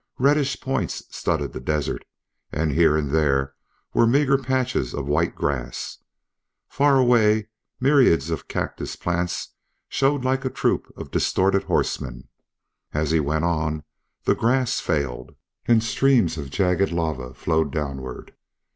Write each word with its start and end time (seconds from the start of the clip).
Reddish 0.17 0.59
points 0.59 1.03
studded 1.15 1.53
the 1.53 1.59
desert, 1.59 2.03
and 2.51 2.71
here 2.71 2.97
and 2.97 3.11
there 3.11 3.53
were 3.93 4.07
meagre 4.07 4.39
patches 4.39 4.95
of 4.95 5.05
white 5.05 5.35
grass. 5.35 5.99
Far 6.67 6.97
away 6.97 7.49
myriads 7.79 8.31
of 8.31 8.47
cactus 8.47 8.95
plants 8.95 9.49
showed 9.89 10.25
like 10.25 10.43
a 10.43 10.49
troop 10.49 10.91
of 10.97 11.11
distorted 11.11 11.65
horsemen. 11.65 12.29
As 12.95 13.11
he 13.11 13.19
went 13.19 13.45
on 13.45 13.83
the 14.23 14.33
grass 14.33 14.79
failed, 14.79 15.35
and 15.67 15.83
streams 15.83 16.35
of 16.35 16.49
jagged 16.49 16.91
lava 16.91 17.35
flowed 17.35 17.71
downward. 17.71 18.33